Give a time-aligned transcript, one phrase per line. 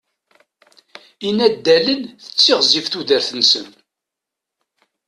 [1.27, 3.67] Inaddalen, tettiɣzif tudert-nsen.